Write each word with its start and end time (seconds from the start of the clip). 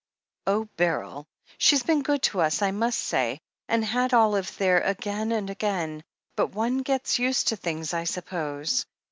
"Oh, 0.47 0.67
Beryl 0.77 1.27
I 1.45 1.49
She's 1.59 1.83
been 1.83 2.01
good 2.01 2.23
to 2.23 2.41
us, 2.41 2.63
I 2.63 2.71
must 2.71 2.97
say, 2.97 3.39
and 3.67 3.85
had 3.85 4.15
Olive 4.15 4.57
there 4.57 4.79
again 4.79 5.31
and 5.31 5.47
again— 5.47 6.03
but 6.37 6.47
one 6.47 6.79
gets 6.79 7.19
used 7.19 7.49
to 7.49 7.55
things, 7.55 7.93
I 7.93 8.05
suppose. 8.05 8.87